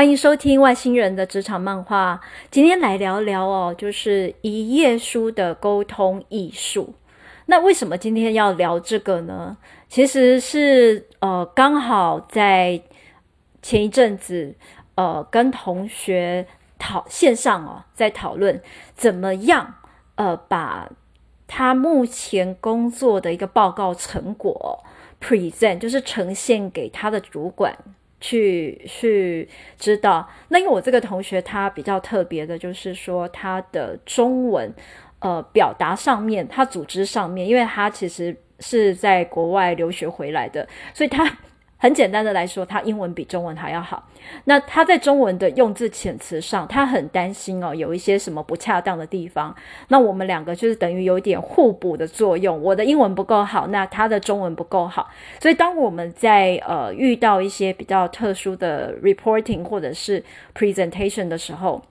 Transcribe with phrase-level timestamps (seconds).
[0.00, 2.18] 欢迎收听外星人的职场漫画。
[2.50, 6.94] 今天来聊聊哦，就是一页书的沟通艺术。
[7.44, 9.58] 那为什么今天要聊这个呢？
[9.90, 12.80] 其实是呃，刚好在
[13.60, 14.54] 前一阵子
[14.94, 16.46] 呃，跟同学
[16.78, 18.58] 讨线上哦，在讨论
[18.94, 19.74] 怎么样
[20.14, 20.90] 呃，把
[21.46, 24.82] 他目前工作的一个报告成果
[25.20, 27.76] present，就是呈现给他的主管。
[28.20, 29.48] 去去
[29.78, 34.72] 知道，那因为我这个同学他比较特别的，就是说他的中文，
[35.20, 41.38] 呃，表达上面，他组织上面，因为他其实是在国外留学回来的，所以他。
[41.82, 44.06] 很简单的来说，他英文比中文还要好。
[44.44, 49.56] 那他在中文的用字遣词上，他很担心哦，有一些什么不恰当的地方。
[49.88, 52.62] 那我们两个就是等于有点互补的作用。
[52.62, 55.08] 我的英文不够好，那他的中文不够好。
[55.40, 60.22] 所以当我们在呃遇到一些比较特殊的 reporting 或者是
[60.54, 61.82] presentation 的时候，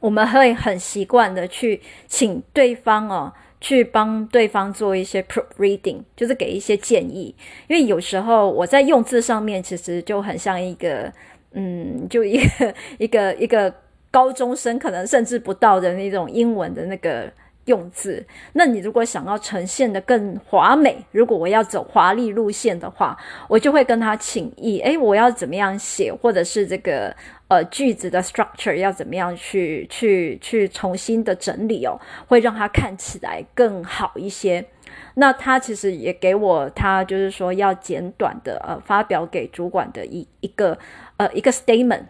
[0.00, 3.32] 我们会很习惯的去请对方哦。
[3.64, 7.34] 去帮对方做一些 proofreading，就是给一些建议。
[7.66, 11.10] 因为有时候我在用字上面，其实就很像一个，
[11.52, 13.72] 嗯，就一个 一个一个
[14.10, 17.32] 高中生，可能甚至不到的那种英文的那个。
[17.66, 23.16] 用字，那你如果想要呈现的更华美，如果我要走华丽路线的话，
[23.48, 24.80] 我就会跟他请意。
[24.80, 27.16] 诶，我要怎么样写，或者是这个
[27.48, 31.98] 呃句子的 structure 要怎么样去去去重新的整理哦，
[32.28, 34.66] 会让他看起来更好一些。
[35.14, 40.78] 那他其实也给我他就是说要简短的呃发表给主管的一一个
[41.16, 42.04] 呃一个 statement。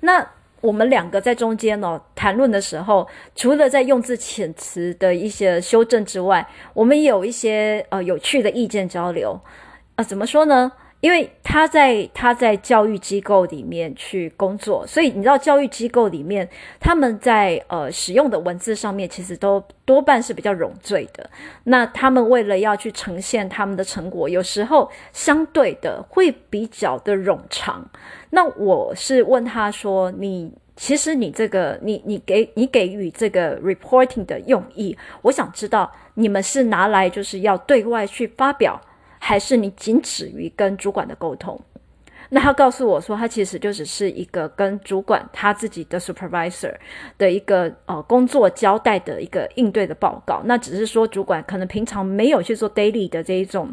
[0.00, 0.26] 那。
[0.64, 9.38] 我们两个在中间哦谈论的时候，除了在用字遣词的一些修正之外，我们也有一些呃有趣的意见交流。
[9.96, 10.72] 啊、怎么说呢？
[11.04, 16.48] 因为他在他在教育机构里面去工作，所以你知道教育机构里面
[16.80, 21.28] 他们在呃使用的文字上面其实都多半是比较冗赘的。
[21.64, 27.86] 那他们为了要去呈现他们的成果，有时候相对的会比较的冗长。
[28.30, 38.80] 那我是问他说：“你其实你这个你你给你给予这个 reporting 的用意，我想知道你们是拿来就是要对外去发表。”
[39.26, 41.58] 还是你仅止于跟主管的沟通？
[42.28, 46.74] 那他告诉我说，他其实就只是一个跟主管他自己的 supervisor
[47.16, 50.42] 的一个呃工作交代的一个应对的报告。
[50.44, 53.72] 那只是说主管可能平常没有去做 daily 的这一种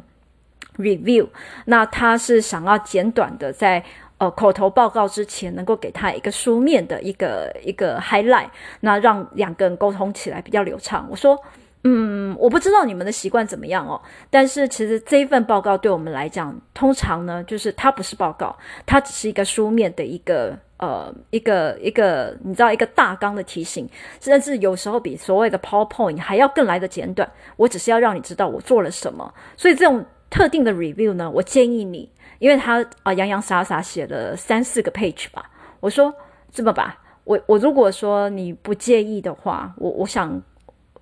[0.78, 1.28] review，
[1.66, 3.84] 那他是想要简短的在
[4.20, 8.48] 呃口头报告之前能够给他一个书面的一个一个 highlight，
[8.80, 11.06] 那让两个人沟通起来比较流畅。
[11.12, 11.38] 我说。
[11.84, 14.00] 嗯，我不知道你们的习惯怎么样哦。
[14.30, 18.56] 但是其实这一份报告对我们来讲，通常呢，就是它不是报告，
[18.86, 27.28] 它只是一个书面的一个呃一个一个，你知道一个大纲的提醒，甚至有时候比所谓的 PowerPoint 还要更来的简短。
[27.58, 29.34] 我只是要让你知道我做了什么。
[29.58, 35.50] 所以这种特定的 review 呢，我建议你，因为他啊洋洋洒洒写了三四个 page 吧。
[35.80, 36.14] 我说
[36.52, 40.40] 这么吧，我我如果说你不介意的话，我我想。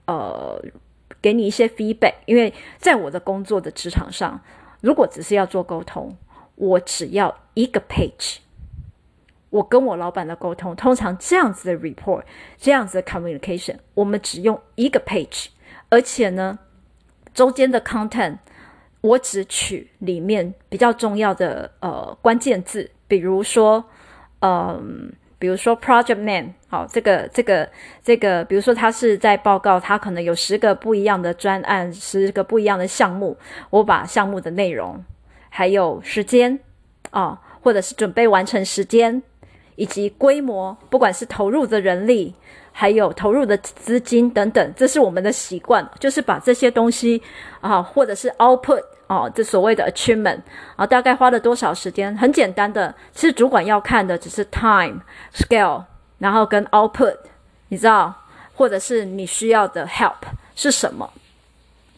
[0.09, 0.59] 呃，
[1.21, 4.41] 给你一些 feedback，因为在我的工作的职场上，
[4.81, 6.17] 如果只是要做沟通，
[6.55, 8.37] 我只要一个 page。
[9.51, 12.23] 我跟我老板的沟通，通常这样子的 report，
[12.57, 15.49] 这样子的 communication，我们只用一个 page，
[15.89, 16.57] 而且呢，
[17.35, 18.39] 中间的 content，
[19.01, 23.85] 我只取里面比较重要的呃关键字，比如说，
[24.39, 27.67] 嗯、比如说 project Man，好，这个这个
[28.03, 33.37] 这个，比如说他是在报告，他可能有十个不一样的专案，十个不一样的项目，
[33.69, 35.01] 我把项目的内容，
[35.47, 36.59] 还有时间，
[37.11, 39.23] 啊，或者是准备完成时间，
[39.77, 42.35] 以及规模，不管是投入的人力，
[42.73, 47.23] 还有投入的资金等等，这是我们的习惯，就是把这些东西
[47.61, 48.83] 啊，或者是 output。
[49.09, 50.39] 哦，这所谓的 achievement
[50.75, 52.15] 啊，大概花了多少时间？
[52.15, 55.01] 很简单的，其实主管要看的只是 time
[55.33, 55.83] scale，
[56.19, 57.17] 然后跟 output，
[57.69, 58.13] 你知道，
[58.53, 60.13] 或者是你需要的 help
[60.55, 61.11] 是什么？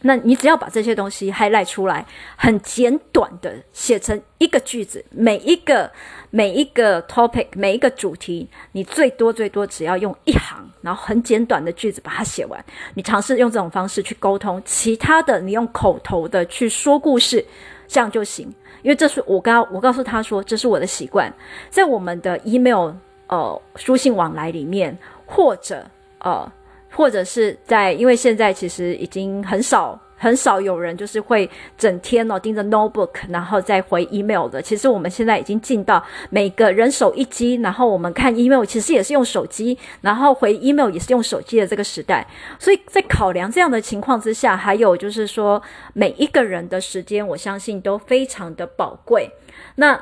[0.02, 2.04] 那你只要把这些东西 highlight 出来，
[2.36, 5.90] 很简短的写成一个句子，每一个
[6.30, 12.64] 每一个 topic 每一个主题，你最多最多只要用一行，然后很简短的句子把它写完。
[12.94, 17.44] 你尝试用这种方式去沟通，其他的你用口头的去说故事，
[17.86, 18.52] 这样就行。
[18.82, 21.32] 因为这是我刚我告诉他说，这是我的习惯，
[21.70, 22.92] 在我们的 email
[23.28, 25.86] 呃书信往来里面，或者
[26.18, 26.50] 呃。
[26.94, 34.62] 或者是在，因为现在其实已经很少很少有人就是会整天哦盯着 notebook，然后再回 email 的。
[34.62, 36.00] 其实我们现在已经进到
[36.30, 42.24] 每个人手一机，然后我们看 email 其实也是用手机，然后回 email 也是用手机的这个时代。
[42.58, 45.60] 所以在考量这样的情况之下，还有就是说
[45.92, 49.28] 每一个人的时间，我相信都非常的宝贵。
[49.74, 50.00] 那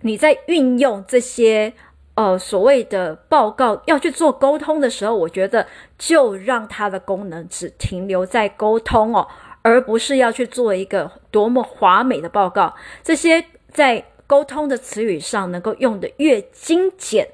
[0.00, 1.74] 你在运用这些。
[2.14, 5.66] 呃，所谓的报告要去做沟通的时候，我觉得
[5.98, 9.26] 就让它的功能只停留在沟通哦，
[9.62, 12.72] 而不是要去做一个多么华美的报告。
[13.02, 17.28] 这些在沟通的词语上能够用得越精简、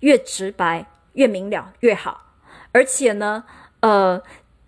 [0.00, 2.20] 越直白、越明了越好。
[2.70, 3.42] 而且呢，
[3.80, 4.22] 呃，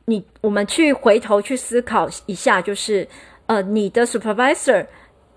[0.07, 3.09] 你我们去回头去思考一下，就是
[3.47, 4.85] 呃，你的 supervisor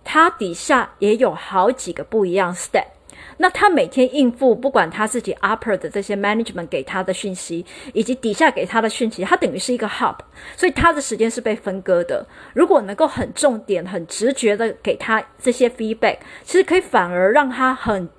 [0.04, 2.97] 他底下也有好几个不一样 step。
[3.38, 10.18] 那他每天应付，不管他自己 upper 的这些 management 给他的讯息，以及底下给他的讯息，他等于是一个 hub，
[10.56, 12.26] 所以他的时间是被分割的。
[12.54, 18.10] 如果能够很重点、很直觉的给他这些 feedback，其实可以反而让他很。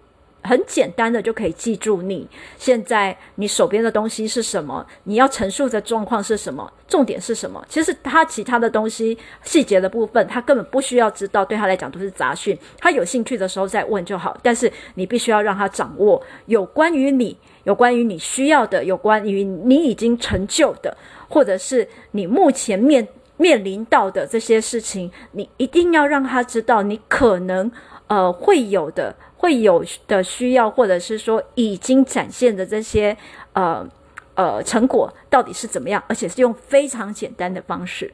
[0.42, 2.26] 很简单的就可以记住你
[2.56, 7.64] 现在你手边的东西是什么，你要陈述的状况是什么，重点是什么。
[7.68, 12.56] 其实他其他的东西细节的部分，他根本不需要知道，对他来讲都是杂讯。
[12.78, 14.38] 他有兴趣的时候再问就好。
[14.42, 20.96] 但是你必须要让他掌握有关于你、有关于你需要的、有关于你已经成就的，
[21.28, 23.06] 或者是你目前面
[23.38, 27.72] 面临到的这些事情，你一定要让他知道你可能
[28.08, 29.14] 呃会有的。
[29.40, 33.16] 会有的需要，或者是说已经展现的这些
[33.52, 33.86] 呃
[34.34, 38.12] 呃成果到底是怎么样，而且是用非常简单的方式。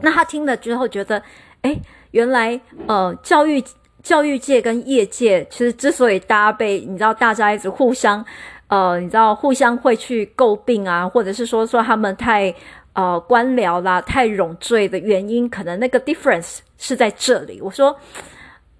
[0.00, 1.22] 那他听了之后觉得，
[1.60, 1.78] 诶，
[2.12, 3.62] 原来呃教育
[4.02, 8.24] 教育界跟业界其实之所以大家被你知道大家一直互相
[8.68, 12.54] 呃你知道互相会去诟病啊，或者是说说他们太
[12.96, 17.60] 呃官僚啦、太冗赘的原因，可能那个 difference 是在这里。
[17.62, 17.96] 我说。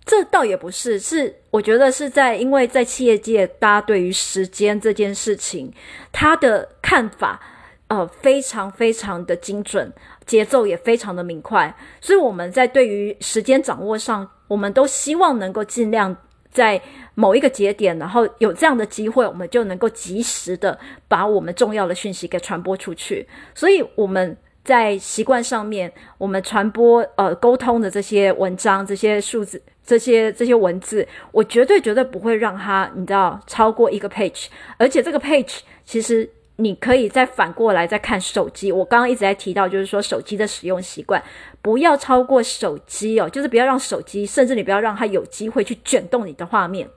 [0.08, 5.72] 这倒也不是，是我觉得是在，因为在企业界，大家对于时间这件事情，
[6.12, 7.40] 他的看法，
[7.88, 9.92] 呃，非常非常的精准，
[10.24, 16.16] 节奏也非常的明快，所以我们在对于时间掌握上，我们都希望能够尽量
[16.56, 16.80] 在
[17.14, 24.36] 某一个节点，然后有这样的机会，我们就能够及时的把我们重要的讯息给传播出去，所以我们。
[24.66, 34.46] 在习惯上面，我们传播呃沟通的这些文章、这些数字、这些这些文字，我绝对绝对不会让它你知道超过一个 page。
[34.76, 38.72] 而且这个 page 其实你可以再反过来再看手机。
[38.72, 41.22] 我刚刚一直在提到，就是说手机的使用习惯
[41.62, 46.88] 不要超过手机哦，就是不要让手机，甚至你不要让它有机会去卷动你的画面。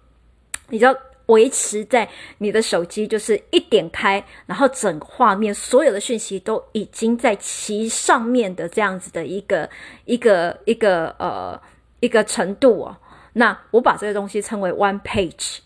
[0.69, 0.95] 你知道。
[1.29, 2.09] 维持在
[2.39, 9.69] 你的手机，就是一点开，然后整个画面所有的讯息都已经在其上面的这样子的一个
[10.05, 11.61] 一个一个呃
[11.99, 12.97] 一个程度哦。
[13.33, 15.59] 那我把这个东西称为 one page，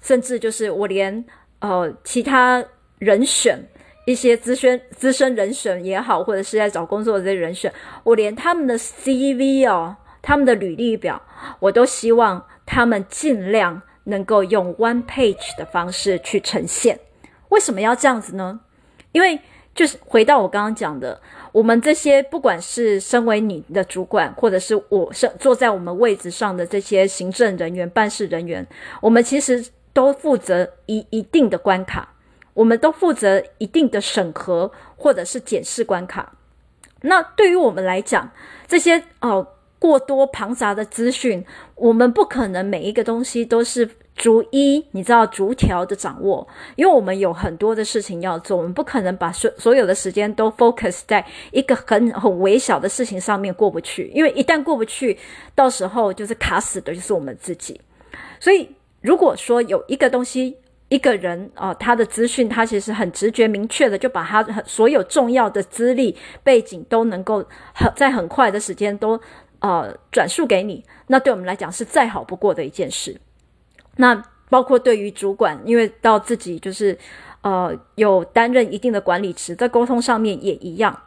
[0.00, 1.24] 甚至就是我连
[1.58, 2.64] 呃其他
[3.04, 3.58] 人选
[4.06, 7.72] 一些资深资深人选也好，或者是在找工作的这些人选，
[8.02, 11.20] 我连他们的 CV 哦，他们的履历表，
[11.60, 13.82] 我都希望他们尽量。
[14.06, 17.00] 能够用 one page 的方式去呈现，
[17.48, 18.60] 为什么要这样子呢？
[19.12, 19.40] 因为
[19.74, 21.18] 就是回到我刚刚讲的，
[21.52, 28.66] 我们这些不管是身为你的主管，或者是我是坐在我们位置上的这些行政人员、办事人员，
[29.00, 32.06] 我们其实都负责一一定的关卡，
[32.54, 36.32] 我们都负责一定的审核或者是检视关卡。
[37.02, 38.30] 那对于我们来讲，
[38.66, 39.46] 这些哦。
[39.76, 41.44] 过多庞杂的资讯，
[41.74, 55.18] 我们不可能每一个东西都是逐一，你知道逐条的掌握，因为我们有很多的事情要做，我们不可能把所所有的时间都 focus 在一个很很微小的事情上面过不去，因为一旦过不去，
[55.54, 57.78] 到时候就是卡死的就是我们自己。
[58.40, 58.66] 所以，
[59.02, 60.56] 如果说有一个东西，
[60.88, 69.20] 一个人啊、他的资讯他其实很直觉明确的，就把他所有重要的资历背景都能够很在很快的时间都。
[69.60, 73.18] 呃，转述给你，那对我们来讲是再好不过的一件事。
[73.96, 76.98] 那包括对于主管，因为到自己就是
[77.40, 81.00] 呃有担任一定的管理职，在沟通上面也一样。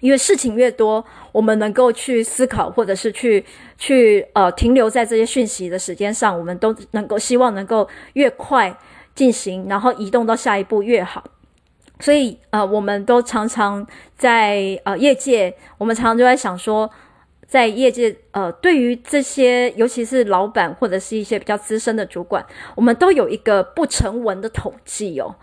[0.00, 3.42] 因为事情越多，我们能够去思考，或者是去
[3.78, 8.76] 去呃停留在这些讯息的时间上，我们都能够希望能够越快
[9.18, 11.24] 进行，然后移动到下一步越好。
[11.98, 13.84] 所以呃，我们都常常
[14.16, 16.88] 在呃业界，我们常常就在想说。
[17.50, 22.44] 在业界，呃，对于这些，尤其是老板或者是一些比较资深的主管，
[22.76, 25.34] 我们都有一个不成文的统计哦。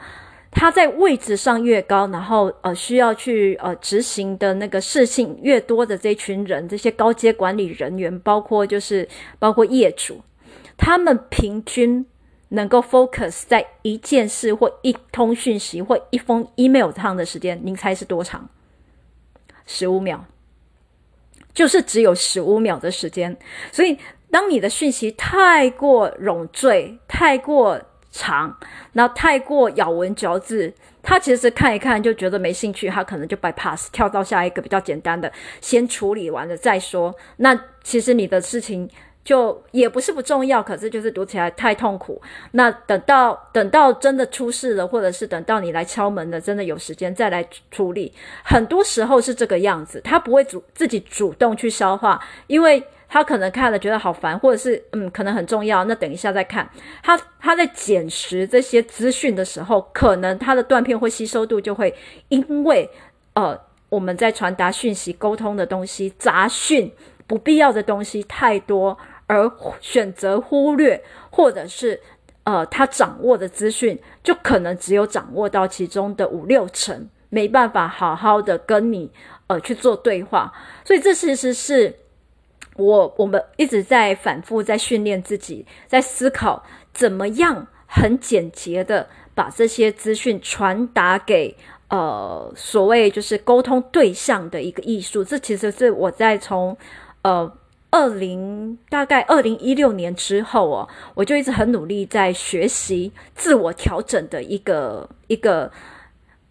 [0.52, 10.22] 他在位置上越高，然后呃需要去呃执行的那个事情越多的这群人，这些高阶管理人员，包括就是包括业主，
[10.78, 12.06] 他们平均
[12.56, 18.50] 能够 focus 在一件事或一通讯息或一封 email 上的时间，您猜是多长？
[19.68, 20.20] 十五秒，
[21.54, 23.38] 就是只有十五秒的时间。
[23.72, 23.98] 所以，
[24.32, 27.80] 当你的讯息太过冗赘、太过
[28.12, 28.58] 长，
[28.94, 35.32] 那太过咬文嚼字，他其实看一看就觉得没兴趣，他可能就 bypass 跳到下一个比较简单的，
[35.62, 37.16] 先处理完了再说。
[37.38, 38.90] 那其实你的事情。
[39.26, 42.22] 就也不是不重要，可是就是读起来太痛苦。
[42.52, 48.14] 那等到等到真的出事了，或者是等到你来敲门了，真的有时间再来处理。
[48.44, 56.70] 很多时候是这个样子，他不会主自己主动去消化，因为他可能看了觉得好烦，或者是嗯可能很重要，那等一下再看。
[57.02, 61.92] 他他在捡拾这些资讯的时候，可能他的断片或吸收度就会
[62.30, 62.88] 因为
[63.34, 66.92] 呃我们在传达讯息沟通的东西杂讯
[67.26, 68.96] 不必要的东西太多。
[69.28, 69.52] 而
[69.82, 72.00] 选择忽略，或者是
[72.44, 79.12] 呃，他掌握的资讯就可能只有掌握到其中的五六成，没办法好好的跟你
[79.48, 80.54] 呃去做对话。
[80.84, 81.92] 所以这其实是
[82.76, 86.64] 我我们一直在反复在训练自己，在思考
[86.94, 91.58] 怎么样很简洁的把这些资讯传达给
[91.90, 95.24] 呃所谓就是沟通对象的一个艺术。
[95.24, 96.78] 这其实是我在从
[97.24, 97.52] 呃。
[97.96, 105.72] 二零大概二零一六年之后哦，我就一直很努力在学习自我调整的一个一个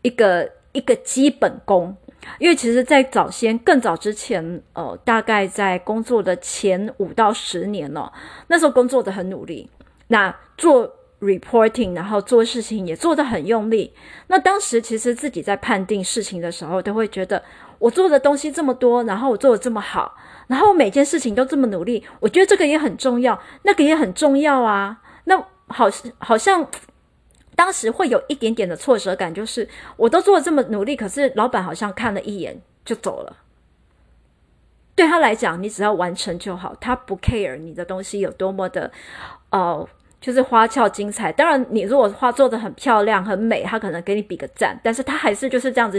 [0.00, 1.94] 一个一个基本功。
[2.38, 8.10] 因为其实，在早先更早之前，呃，大概在工作的前五到十年哦，
[8.46, 9.68] 那时候工作的很努力，
[10.08, 13.92] 那做 reporting，然后做事情也做得很用力。
[14.28, 17.42] 那当时其实自己在判定事情的时候，都会觉得
[17.78, 20.16] 我做的东西这么多，然后我做的这么好。
[20.46, 25.00] 然后每件事情都这么努力，我觉得这个也很重要，那个也很重要啊。
[25.24, 25.86] 那好，
[26.18, 26.66] 好像
[27.54, 33.36] 当时会有一点点的挫折感，就是我都做了这么努力，可是老板好像看了一眼就走了。
[34.94, 38.92] 对他来讲，你只要完成就好，他不 care 你的东西有多么的，
[39.50, 39.88] 呃，
[40.20, 41.32] 就是花俏精彩。
[41.32, 45.98] 当然，你如果画做得很漂亮、很美，他可能给你比个赞，但是他还是就是这样子，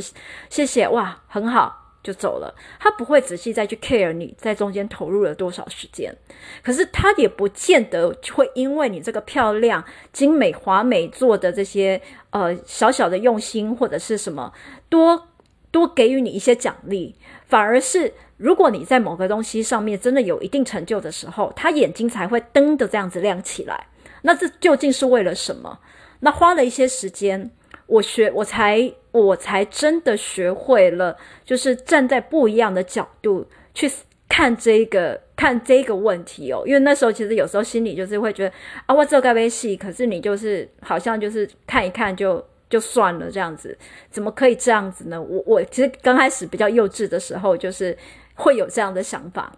[0.49, 1.84] 谢谢，哇，很好。
[2.05, 6.15] 就走了，他不会仔细再去 care 你在中间投入了多少时间，
[6.63, 9.83] 可是他也不见得会因为你这个漂亮、
[10.13, 14.53] 精美、华美做的这些呃小小的用心或者是什么
[14.87, 15.29] 多
[15.71, 17.15] 多给予你一些奖励，
[17.47, 23.87] 反而是如果你在某个东西上面真的有一定成就的时候，他眼睛才会噔的这样子亮起来。
[24.21, 25.79] 那这究竟是为了什么？
[26.19, 27.49] 那花了一些时间。
[27.87, 33.89] 我学，我才，我才真的学会了，就是站在不一样的角度去
[34.27, 36.63] 看这个，看这个问题哦。
[36.65, 38.53] 因为那时候其实有时候心里就是会觉得
[38.85, 43.77] 啊，我这该被戏，可是你就是好像就是看一看就就算了这样子，
[44.11, 45.21] 怎么可以这样子呢？
[45.21, 47.97] 我我其实刚开始比较幼稚的时候，就是
[48.33, 49.49] 会有这样的想法。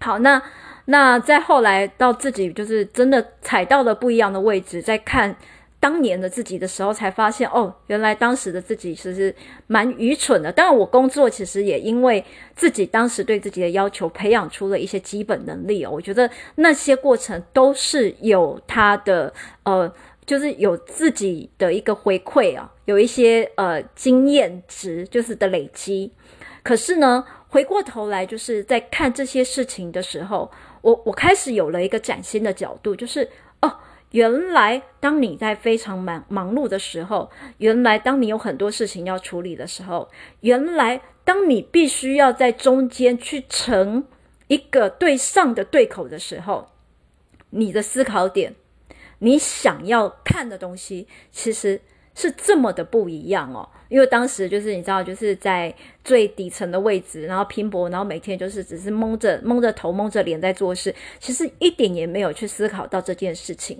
[0.00, 0.42] 好，那
[0.86, 5.36] 那再后来到自己就是真的踩到了不一样的位置，再看。
[5.80, 9.34] 当年的自己的时候，才发现哦，原来当时的自己其实
[9.66, 10.52] 蛮愚蠢的。
[10.52, 12.22] 当然，我工作其实也因为
[12.54, 15.90] 自己当时对自己的要求，培养出了一些基本能力哦。
[15.90, 19.32] 我觉得那些过程都是有他的
[19.62, 19.90] 呃，
[20.26, 26.12] 就是有自己的一个回馈啊，有一些呃经验值就是的累积。
[26.62, 30.50] 可是呢，回过头来就是在看这些事情的时候，
[30.82, 33.26] 我我开始有了一个崭新的角度，就是
[33.62, 33.74] 哦。
[34.12, 44.04] 原来，当你在非常忙忙碌的时候，原来当你有很多事情要处理的时候，原来当你必须要在中间去成
[44.48, 46.70] 一个对上的对口的时候，
[47.50, 48.54] 你的思考点，
[49.20, 51.80] 你想要看的东西，其实
[52.14, 53.68] 是这么的不一样哦。
[53.90, 63.78] 因为当时就是你知道，就是在最底层的位置，然后拼搏，然后每天就是只是蒙着蒙着头、蒙着脸在做事，其实一点也没有去思考到这件事情。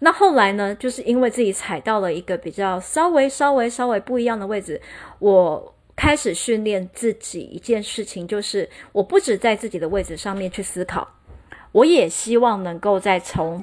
[0.00, 4.78] 那后来呢，就是因为自己踩到了一个比较稍微、稍微、稍微不一样的位置，
[5.20, 11.08] 我开始训练自己一件事情，就是我不止在自己的位置上面去思考，
[11.70, 13.62] 我也希望能够再从。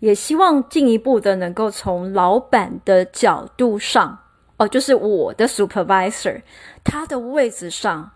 [0.00, 4.18] 也希望进一步的能够从老板的角度上，
[4.56, 6.42] 哦，就是我的 supervisor，
[6.82, 8.10] 他的位置上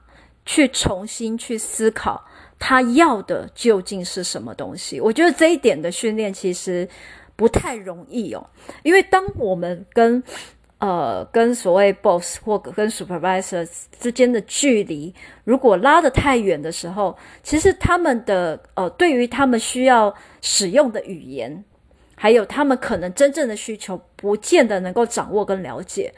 [0.44, 2.24] 去重新去思考
[2.58, 5.00] 他要的究竟是什么东西。
[5.00, 6.88] 我觉得这一点的训练其实
[7.36, 8.46] 不太容易哦，
[8.82, 10.22] 因为当我们跟
[10.78, 15.14] 呃跟所谓 boss 或跟 supervisor 之间的距离
[15.44, 21.64] 如果拉得太远的时候，其实他们的呃对于他们需要使用的语言，
[22.14, 26.12] 还有他们可能真正的需求，不见得能够掌握跟了解。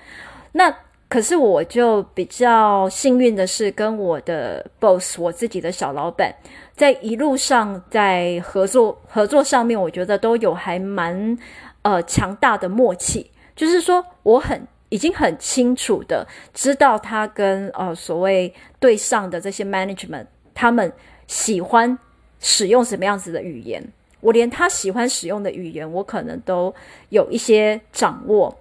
[0.52, 0.74] 那
[1.08, 6.34] 可是我就比较幸运的是，跟我的 boss，我自己的小老板，
[6.74, 11.38] 在一路上在合作合作上面，我觉得都有还蛮
[11.82, 13.30] 呃强大的默契。
[13.54, 20.92] 就是说，我很已经很清楚的知道他跟呃所谓对上的这些 management，他们
[21.28, 21.96] 喜欢
[22.40, 23.82] 使用什么样子的语言，
[24.26, 26.74] 我连他喜欢使用的语言，我可能都
[27.10, 28.52] 有一些掌握。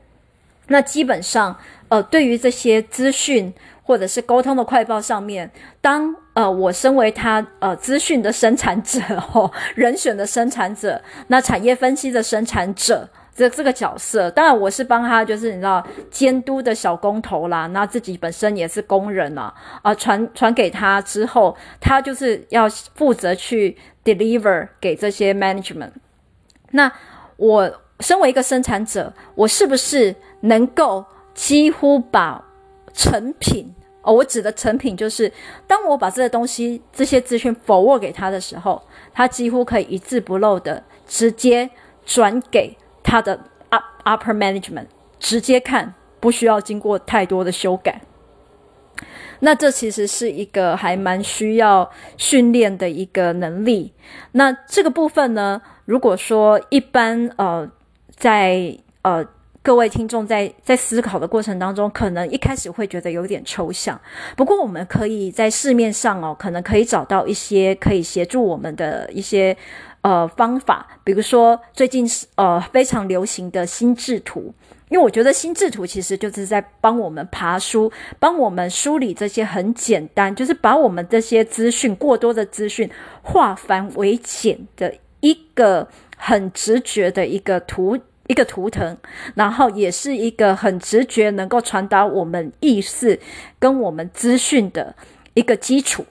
[0.67, 1.57] 那基本上，
[1.89, 5.49] 呃，对于这些资讯或者是沟通的快报上面，
[5.81, 8.99] 当呃我身为他呃资讯的生产者
[9.33, 25.91] 哦，人选的生产者，那产业分析的生产者这这个角色，当然我是帮他，就是你知道监督的小工头啦，那自己本身也是工人啊，啊、传传给他之后，他就是要负责去 deliver 给这些 management。
[26.71, 26.91] 那
[27.35, 30.15] 我身为一个生产者，我是不是？
[30.41, 32.43] 能够几乎把
[32.93, 33.73] 成品
[34.03, 35.31] 哦，我指的成品就是，
[35.65, 38.79] 当我把这些东西、这些资讯 forward 给他的时候，
[39.11, 41.67] 他几乎可以一字不漏的直接
[42.05, 44.87] 转给他的 up upper management，
[45.19, 48.01] 直接看，不需要经过太多的修改。
[49.39, 53.93] 那这其实是一个还蛮需要训练的一个能力。
[54.31, 57.71] 那这个部分呢，如果说一般呃，
[58.09, 59.25] 在呃。
[59.65, 63.99] 各位听众在在思考的过程当中，可能一开始会觉得有点抽象。
[64.37, 69.57] 不过，我们可以在市面上哦，可能可以找到一些可以协助我们的一些
[70.05, 70.85] 呃方法。
[71.03, 74.53] 比如说，最近呃非常流行的心智图，
[74.89, 82.87] 因为我觉得心智图其实就是在帮我们爬梳，帮我们梳理这些很简单，就是把我们这些资讯过多的资讯
[83.23, 87.97] 化繁为简的一个很直觉的一个图。
[88.27, 88.97] 一个图腾，
[89.35, 93.19] 然后也是一个很直觉能够传达我们意思
[93.59, 94.95] 跟我们资讯的
[95.35, 96.03] 一个基础，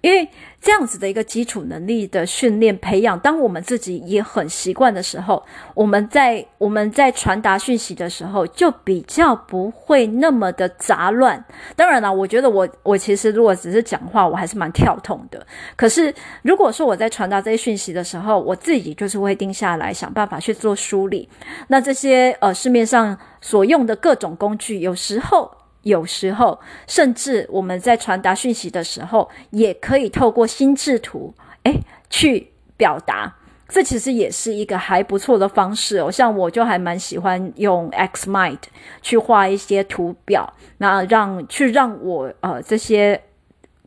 [0.00, 0.26] 因为。
[0.66, 5.40] 这样子的一个基础能力的训练培养，当我们自己也很习惯的时候，
[5.74, 11.44] 我们在我们在传达讯息的时候，就比较不会那么的杂乱。
[11.76, 15.46] 当然了，我觉得我我其实如果只是讲话，我还是蛮跳痛的。
[15.76, 21.28] 可是如果说我在传达这些讯息的时候，我自己就是会定下来，想办法去做梳理。
[21.68, 25.48] 那这些呃市面上所用的各种工具，有时候。
[25.86, 33.32] 有时候，甚至我们在传达讯息的时候，也可以透过心智图，诶，去表达。
[33.68, 36.10] 这其实也是一个还不错的方式哦。
[36.10, 38.58] 像我就还蛮喜欢用 XMind
[39.00, 43.20] 去画一些图表，那让去让我呃这些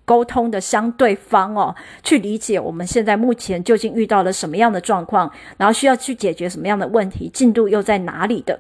[0.06, 8.58] 沟通的相对方哦，去理解我们现在目前究竟遇到了什么样的状况，然后需要去解决什么样的问题，进度又在哪里的。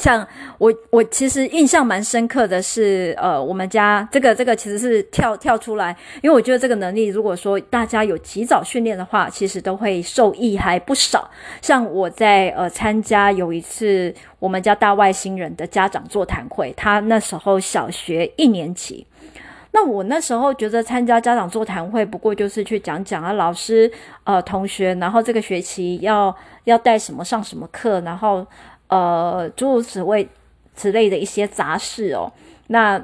[0.00, 11.30] 像我，我其实印象蛮深刻的是，呃，我们家这个这个其实是跳跳出来，因为我觉得这个能力，如果说大家有及早训练的话，其实都会受益还不少。
[11.60, 19.06] 像我在呃参加有一次我们家大外星人的家长座谈会，他那时候小学一年级，
[19.72, 23.92] 那我那时候觉得参加家长座谈会，不过就是去讲讲啊，老师
[24.24, 26.34] 呃同学，然后这个学期要
[26.64, 28.46] 要带什么上什么课，然后。
[28.90, 30.28] 呃，诸如此类
[30.76, 32.30] 之类的一些杂事哦，
[32.66, 33.02] 那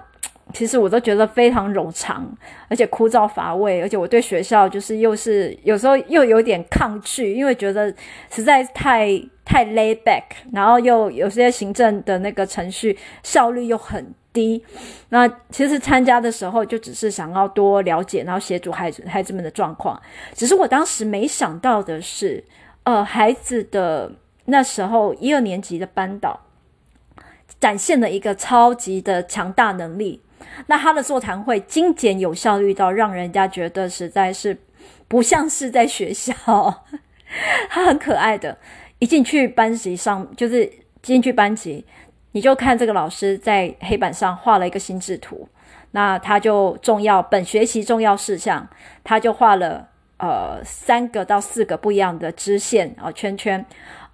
[0.53, 2.27] 其实我都觉得非常冗长，
[2.69, 7.93] 而且枯燥乏味，而且我对学校就是又是有时候又有点抗拒，因为觉得
[8.31, 9.09] 实在是太
[9.45, 10.23] 太 lay back，
[10.53, 14.65] 然后又有些行政的那个程序效率又很低。
[15.11, 20.01] 那其实参加的时候就只是想要多了解，然后协助孩子孩子们的状况。
[20.33, 22.43] 只是我当时没想到的是，
[22.85, 24.11] 呃，孩子的。
[24.47, 26.41] 那时候一二年级的班导
[27.61, 30.23] 展现了一个超级的强大能力，
[30.67, 34.59] 那他的座谈会精简有效率到让人家觉得实在是
[35.09, 36.35] 不像是在学校。
[37.69, 38.57] 他很可爱的，
[38.99, 40.71] 一进去班级上就是
[41.03, 41.85] 进去班级，
[42.33, 45.49] 你就看这个老师在黑板上画了一个心智图，
[45.91, 48.69] 那他就重要本学习重要事项，
[49.03, 53.65] 他就画了呃三个到四个不一样的支线啊、圈圈。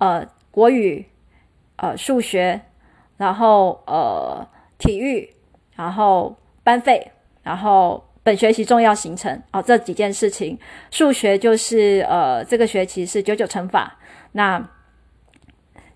[0.02, 1.06] 呃，国语，
[1.76, 2.60] 呃，数学，
[3.18, 4.44] 然后呃，
[4.76, 5.32] 体育，
[5.76, 7.12] 然后班费，
[7.44, 10.58] 然后本学期重要行程哦，这几件事情。
[10.90, 13.96] 数学就是呃，这个学期是九九乘法。
[14.32, 14.68] 那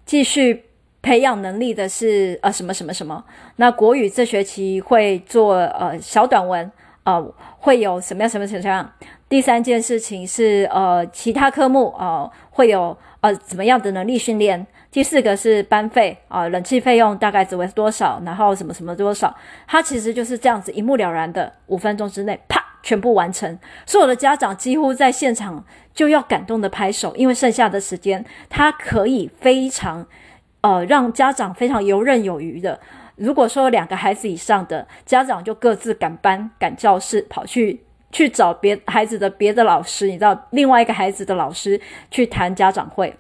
[0.04, 0.66] 继续
[1.02, 3.24] 培养能力的是呃什么什么什么？
[3.56, 6.70] 那国语这学期会做呃小短文，
[7.06, 8.92] 呃会有什么样什么什么样？
[9.28, 14.66] 第三件事情是呃其他科目呃会有呃怎么样的能力训练？
[14.90, 18.20] 第四个是班费啊，冷气费用大概只为多少？
[18.24, 19.34] 然后什么什么多少？
[19.66, 23.58] 它其实就是这样子一目了然的，五分钟之内啪全部完成。
[23.84, 25.64] 所有的家长几乎在现场
[25.94, 30.06] 就要感动的拍手，因为剩下的时间他可以非常
[30.62, 32.80] 呃让家长非常游刃有余的。
[33.16, 43.14] 如果说两个孩子以上的家长就各自赶班赶教室，跑去去找别孩子的别的老师，你知道另外一个孩子的老师去谈家长会。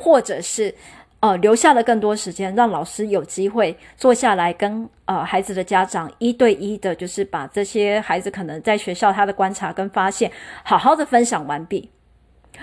[0.00, 0.72] 或者是，
[1.18, 10.30] 呃，留下了更多时间，让老师有机会坐下来跟呃孩子的家长一对一的，就是把这些孩子可能在学校他的观察跟发现，
[10.62, 11.90] 好好的分享完毕。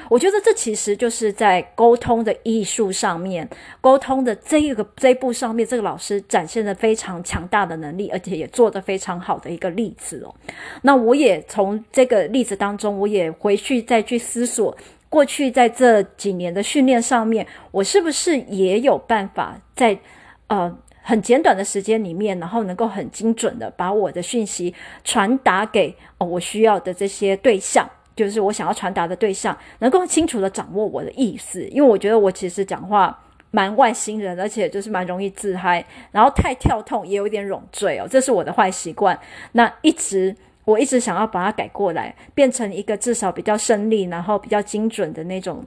[0.09, 3.47] 我觉得这其实就是在沟通的艺术上面，
[3.81, 10.33] 沟通的这一个这一步上面，这个老师展现了非常强大的能力，而且也做得非常好的一个例子哦。
[10.81, 14.75] 那我也从这个例子当中，我也回去再去思索。
[15.07, 19.97] 过去在这几年的训练上面，我是不是也有办法在
[20.47, 24.73] 呃很简短的时间里面，然后能够很精准的把我的讯息
[25.05, 31.63] 传达给哦我需要的这些对象，就是我想要传达的对象，能够清楚的掌握我的意思。
[31.67, 33.19] 因为我觉得我其实讲话
[33.51, 39.19] 蛮外星人，而且就是蛮容易自嗨，然后太跳痛也有点冗赘哦，这是我的坏习惯。
[39.51, 40.35] 那一直。
[40.65, 45.63] 我一直想要把它改过来，变成一个至少比较胜利，然后比较精准的那种，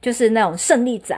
[0.00, 1.16] 就是那种胜利仔。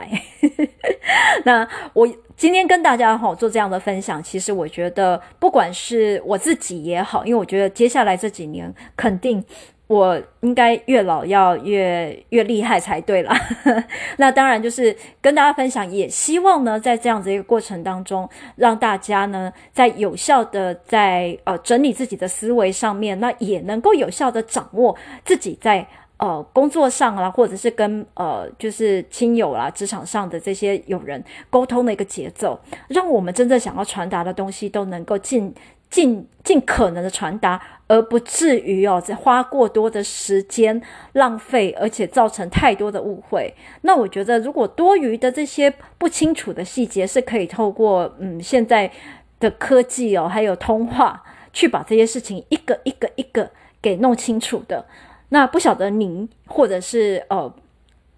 [1.45, 9.45] 那我今天跟大家哈做这样的分享，其实我觉得不管是我自己也好，因为我觉得接下来这几年肯定。
[9.89, 13.35] 我应该越老要越越厉害才对啦。
[14.17, 35.51] 那当然就是跟大家分享，也希望呢，在这样子一个过程当中，让大家呢，在有效的在呃整理自己的思维上面，那也能够有效的掌握自己在呃工作上啦，或者是跟呃就是亲友啦、职场上的这些友人沟通的一个节奏，让我们真正想要传达的东西都能够尽。
[35.89, 40.81] 尽尽可能的传达，而不至于哦，再花过多的时间
[41.13, 43.53] 浪费，而且造成太多的误会。
[43.81, 48.91] 那我觉得，如果多余的这些不清楚的细节，是可以透过嗯现在
[49.39, 53.49] 的科技哦，还有通话，去把这些事情一个一个一个
[53.81, 54.85] 给弄清楚的。
[55.29, 57.53] 那不晓得您或者是呃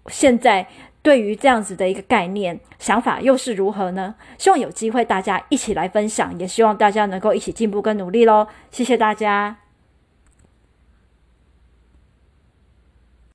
[0.08, 0.66] 现在。
[1.02, 4.14] 对于这样子的一个概念想法又是如何呢？
[4.38, 8.46] 希望有机会大家一起来分享，也希望大家能够一起进步跟努力喽。
[8.70, 9.61] 谢谢大家。